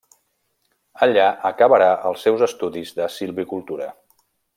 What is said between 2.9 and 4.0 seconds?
de silvicultura.